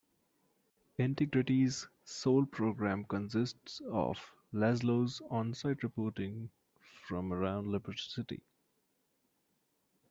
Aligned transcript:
Integrity's 0.97 1.87
sole 2.05 2.47
program 2.47 3.03
consists 3.05 3.81
of 3.91 4.17
Lazlow's 4.51 5.21
on-site 5.29 5.83
reporting 5.83 6.49
from 7.07 7.31
around 7.31 7.67
Liberty 7.67 8.01
City. 8.07 8.41